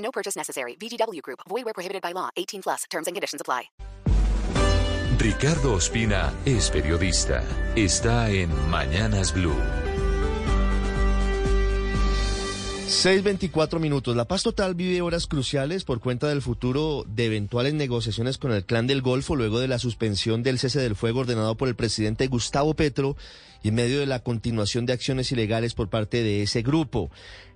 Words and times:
No 0.00 0.10
purchase 0.10 0.36
necessary. 0.36 0.74
VGW 0.74 1.22
Group. 1.22 1.40
Void 1.48 1.64
where 1.64 1.74
prohibited 1.74 2.02
by 2.02 2.12
law. 2.12 2.30
18 2.36 2.62
plus. 2.62 2.84
Terms 2.90 3.06
and 3.06 3.14
conditions 3.16 3.40
apply. 3.40 3.70
Ricardo 5.18 5.74
Ospina 5.74 6.32
es 6.46 6.70
periodista. 6.70 7.42
Está 7.76 8.30
en 8.30 8.50
Mañanas 8.70 9.34
Blue. 9.34 9.54
6.24 12.90 13.78
minutos. 13.78 14.16
La 14.16 14.26
paz 14.26 14.42
total 14.42 14.74
vive 14.74 15.00
horas 15.00 15.28
cruciales 15.28 15.84
por 15.84 16.00
cuenta 16.00 16.26
del 16.26 16.42
futuro 16.42 17.06
de 17.06 17.26
eventuales 17.26 17.72
negociaciones 17.72 18.36
con 18.36 18.50
el 18.50 18.64
clan 18.64 18.88
del 18.88 19.00
Golfo 19.00 19.36
luego 19.36 19.60
de 19.60 19.68
la 19.68 19.78
suspensión 19.78 20.42
del 20.42 20.58
cese 20.58 20.80
del 20.80 20.96
fuego 20.96 21.20
ordenado 21.20 21.54
por 21.56 21.68
el 21.68 21.76
presidente 21.76 22.26
Gustavo 22.26 22.74
Petro 22.74 23.16
y 23.62 23.68
en 23.68 23.76
medio 23.76 24.00
de 24.00 24.06
la 24.06 24.24
continuación 24.24 24.86
de 24.86 24.92
acciones 24.92 25.30
ilegales 25.30 25.74
por 25.74 25.88
parte 25.88 26.24
de 26.24 26.42
ese 26.42 26.62
grupo. 26.62 27.12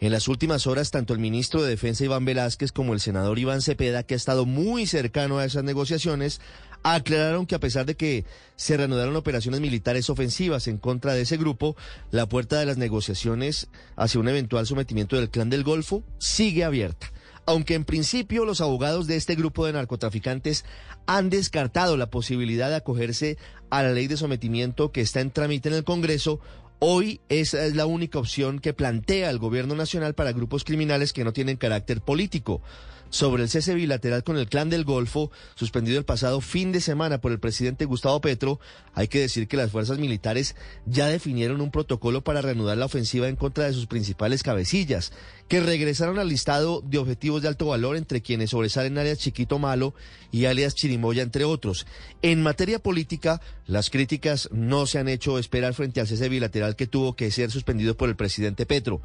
En 0.00 0.12
las 0.12 0.28
últimas 0.28 0.66
horas, 0.66 0.90
tanto 0.90 1.12
el 1.12 1.18
ministro 1.18 1.62
de 1.62 1.70
Defensa 1.70 2.04
Iván 2.04 2.24
Velázquez 2.24 2.72
como 2.72 2.94
el 2.94 3.00
senador 3.00 3.38
Iván 3.38 3.60
Cepeda, 3.60 4.04
que 4.04 4.14
ha 4.14 4.16
estado 4.16 4.46
muy 4.46 4.86
cercano 4.86 5.38
a 5.38 5.44
esas 5.44 5.62
negociaciones, 5.62 6.40
aclararon 6.82 7.46
que 7.46 7.54
a 7.54 7.60
pesar 7.60 7.86
de 7.86 7.96
que 7.96 8.24
se 8.56 8.76
reanudaron 8.76 9.16
operaciones 9.16 9.60
militares 9.60 10.10
ofensivas 10.10 10.68
en 10.68 10.78
contra 10.78 11.14
de 11.14 11.22
ese 11.22 11.36
grupo, 11.36 11.76
la 12.10 12.28
puerta 12.28 12.58
de 12.58 12.66
las 12.66 12.78
negociaciones 12.78 13.68
hacia 13.96 14.20
un 14.20 14.28
eventual 14.28 14.66
sometimiento 14.66 15.16
del 15.16 15.30
clan 15.30 15.50
del 15.50 15.64
Golfo 15.64 16.02
sigue 16.18 16.64
abierta. 16.64 17.12
Aunque 17.46 17.74
en 17.74 17.84
principio 17.84 18.44
los 18.44 18.60
abogados 18.60 19.06
de 19.06 19.16
este 19.16 19.34
grupo 19.34 19.64
de 19.64 19.72
narcotraficantes 19.72 20.66
han 21.06 21.30
descartado 21.30 21.96
la 21.96 22.10
posibilidad 22.10 22.68
de 22.68 22.76
acogerse 22.76 23.38
a 23.70 23.82
la 23.82 23.92
ley 23.92 24.06
de 24.06 24.18
sometimiento 24.18 24.92
que 24.92 25.00
está 25.00 25.20
en 25.20 25.30
trámite 25.30 25.70
en 25.70 25.76
el 25.76 25.84
Congreso, 25.84 26.40
Hoy 26.80 27.20
esa 27.28 27.64
es 27.64 27.74
la 27.74 27.86
única 27.86 28.20
opción 28.20 28.60
que 28.60 28.72
plantea 28.72 29.30
el 29.30 29.38
gobierno 29.38 29.74
nacional 29.74 30.14
para 30.14 30.30
grupos 30.30 30.62
criminales 30.62 31.12
que 31.12 31.24
no 31.24 31.32
tienen 31.32 31.56
carácter 31.56 32.00
político. 32.00 32.62
Sobre 33.10 33.42
el 33.42 33.48
cese 33.48 33.74
bilateral 33.74 34.22
con 34.22 34.36
el 34.36 34.48
clan 34.48 34.68
del 34.68 34.84
Golfo, 34.84 35.30
suspendido 35.54 35.98
el 35.98 36.04
pasado 36.04 36.42
fin 36.42 36.72
de 36.72 36.82
semana 36.82 37.20
por 37.20 37.32
el 37.32 37.40
presidente 37.40 37.86
Gustavo 37.86 38.20
Petro, 38.20 38.60
hay 38.92 39.08
que 39.08 39.20
decir 39.20 39.48
que 39.48 39.56
las 39.56 39.70
fuerzas 39.70 39.98
militares 39.98 40.54
ya 40.84 41.06
definieron 41.06 41.62
un 41.62 41.70
protocolo 41.70 42.22
para 42.22 42.42
reanudar 42.42 42.76
la 42.76 42.84
ofensiva 42.84 43.26
en 43.26 43.36
contra 43.36 43.64
de 43.64 43.72
sus 43.72 43.86
principales 43.86 44.42
cabecillas, 44.42 45.12
que 45.48 45.60
regresaron 45.60 46.18
al 46.18 46.28
listado 46.28 46.82
de 46.82 46.98
objetivos 46.98 47.40
de 47.40 47.48
alto 47.48 47.66
valor 47.66 47.96
entre 47.96 48.20
quienes 48.20 48.50
sobresalen 48.50 48.98
alias 48.98 49.18
Chiquito 49.18 49.58
Malo 49.58 49.94
y 50.30 50.44
alias 50.44 50.74
Chirimoya, 50.74 51.22
entre 51.22 51.46
otros. 51.46 51.86
En 52.20 52.42
materia 52.42 52.78
política, 52.78 53.40
las 53.66 53.88
críticas 53.88 54.50
no 54.52 54.84
se 54.84 54.98
han 54.98 55.08
hecho 55.08 55.38
esperar 55.38 55.72
frente 55.72 56.02
al 56.02 56.08
cese 56.08 56.28
bilateral 56.28 56.67
que 56.76 56.86
tuvo 56.86 57.16
que 57.16 57.30
ser 57.30 57.50
suspendido 57.50 57.96
por 57.96 58.08
el 58.08 58.16
presidente 58.16 58.66
Petro. 58.66 59.00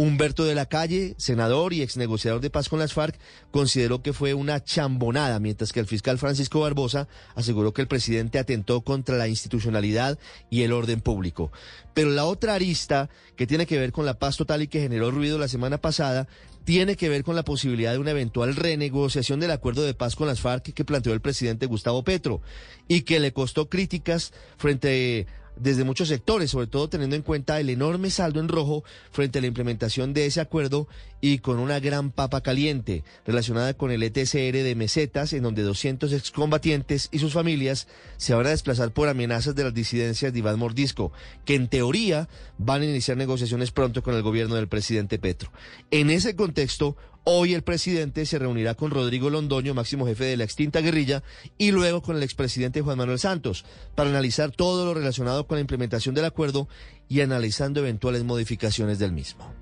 Humberto 0.00 0.44
de 0.44 0.54
la 0.54 0.66
Calle, 0.66 1.16
senador 1.18 1.72
y 1.72 1.82
ex 1.82 1.96
negociador 1.96 2.40
de 2.40 2.50
paz 2.50 2.68
con 2.68 2.78
las 2.78 2.92
FARC, 2.92 3.18
consideró 3.50 4.00
que 4.00 4.12
fue 4.12 4.32
una 4.32 4.62
chambonada, 4.62 5.40
mientras 5.40 5.72
que 5.72 5.80
el 5.80 5.86
fiscal 5.86 6.18
Francisco 6.18 6.60
Barbosa 6.60 7.08
aseguró 7.34 7.72
que 7.72 7.82
el 7.82 7.88
presidente 7.88 8.38
atentó 8.38 8.82
contra 8.82 9.16
la 9.16 9.26
institucionalidad 9.26 10.16
y 10.50 10.62
el 10.62 10.72
orden 10.72 11.00
público. 11.00 11.50
Pero 11.94 12.10
la 12.10 12.26
otra 12.26 12.54
arista, 12.54 13.10
que 13.34 13.48
tiene 13.48 13.66
que 13.66 13.76
ver 13.76 13.90
con 13.90 14.06
la 14.06 14.20
paz 14.20 14.36
total 14.36 14.62
y 14.62 14.68
que 14.68 14.80
generó 14.80 15.10
ruido 15.10 15.36
la 15.36 15.48
semana 15.48 15.78
pasada, 15.78 16.28
tiene 16.62 16.96
que 16.96 17.08
ver 17.08 17.24
con 17.24 17.34
la 17.34 17.44
posibilidad 17.44 17.92
de 17.92 17.98
una 17.98 18.12
eventual 18.12 18.54
renegociación 18.54 19.40
del 19.40 19.50
acuerdo 19.50 19.82
de 19.82 19.94
paz 19.94 20.14
con 20.14 20.28
las 20.28 20.40
FARC 20.40 20.74
que 20.74 20.84
planteó 20.84 21.12
el 21.12 21.20
presidente 21.20 21.66
Gustavo 21.66 22.04
Petro 22.04 22.40
y 22.86 23.00
que 23.00 23.18
le 23.18 23.32
costó 23.32 23.68
críticas 23.68 24.32
frente 24.58 25.26
desde 25.60 25.84
muchos 25.84 26.08
sectores, 26.08 26.50
sobre 26.50 26.66
todo 26.66 26.88
teniendo 26.88 27.16
en 27.16 27.22
cuenta 27.22 27.60
el 27.60 27.70
enorme 27.70 28.10
saldo 28.10 28.40
en 28.40 28.48
rojo 28.48 28.84
frente 29.10 29.38
a 29.38 29.42
la 29.42 29.48
implementación 29.48 30.14
de 30.14 30.26
ese 30.26 30.40
acuerdo 30.40 30.88
y 31.20 31.38
con 31.38 31.58
una 31.58 31.80
gran 31.80 32.10
papa 32.10 32.42
caliente 32.42 33.04
relacionada 33.26 33.74
con 33.74 33.90
el 33.90 34.02
ETCR 34.02 34.62
de 34.62 34.74
mesetas, 34.76 35.32
en 35.32 35.42
donde 35.42 35.62
200 35.62 36.12
excombatientes 36.12 37.08
y 37.10 37.18
sus 37.18 37.32
familias 37.32 37.88
se 38.16 38.34
van 38.34 38.46
a 38.46 38.50
desplazar 38.50 38.92
por 38.92 39.08
amenazas 39.08 39.54
de 39.54 39.64
las 39.64 39.74
disidencias 39.74 40.32
de 40.32 40.38
Iván 40.38 40.58
Mordisco, 40.58 41.12
que 41.44 41.54
en 41.54 41.68
teoría 41.68 42.28
van 42.58 42.82
a 42.82 42.86
iniciar 42.86 43.16
negociaciones 43.16 43.70
pronto 43.70 44.02
con 44.02 44.14
el 44.14 44.22
gobierno 44.22 44.54
del 44.54 44.68
presidente 44.68 45.18
Petro. 45.18 45.50
En 45.90 46.10
ese 46.10 46.36
contexto, 46.36 46.96
Hoy 47.24 47.54
el 47.54 47.62
presidente 47.62 48.24
se 48.24 48.38
reunirá 48.38 48.74
con 48.74 48.90
Rodrigo 48.90 49.28
Londoño, 49.30 49.74
máximo 49.74 50.06
jefe 50.06 50.24
de 50.24 50.36
la 50.36 50.44
extinta 50.44 50.80
guerrilla, 50.80 51.22
y 51.58 51.72
luego 51.72 52.00
con 52.00 52.16
el 52.16 52.22
expresidente 52.22 52.80
Juan 52.80 52.98
Manuel 52.98 53.18
Santos, 53.18 53.64
para 53.94 54.10
analizar 54.10 54.50
todo 54.50 54.86
lo 54.86 54.94
relacionado 54.94 55.46
con 55.46 55.56
la 55.56 55.60
implementación 55.60 56.14
del 56.14 56.24
acuerdo 56.24 56.68
y 57.08 57.20
analizando 57.20 57.80
eventuales 57.80 58.24
modificaciones 58.24 58.98
del 58.98 59.12
mismo. 59.12 59.52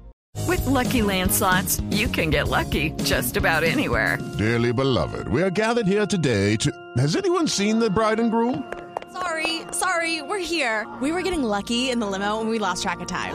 With 0.47 0.65
lucky 0.67 1.01
landslots, 1.03 1.83
you 1.91 2.09
can 2.09 2.31
get 2.31 2.49
lucky 2.49 2.93
just 3.03 3.37
about 3.37 3.65
anywhere. 3.65 4.19
Dearly 4.39 4.73
beloved, 4.73 5.29
we 5.29 5.43
are 5.43 5.51
gathered 5.51 5.87
here 5.89 6.07
today 6.07 6.57
to. 6.57 6.71
Has 6.99 7.17
anyone 7.17 7.49
seen 7.49 7.81
the 7.81 7.91
bride 7.91 8.21
and 8.21 8.31
groom? 8.31 8.63
Sorry, 9.13 9.63
sorry, 9.73 10.23
we're 10.23 10.39
here. 10.39 10.87
We 11.01 11.11
were 11.11 11.23
getting 11.23 11.43
lucky 11.43 11.91
in 11.91 11.99
the 12.01 12.07
limo 12.07 12.41
and 12.41 12.49
we 12.51 12.59
lost 12.59 12.83
track 12.83 13.01
of 13.01 13.09
time. 13.09 13.35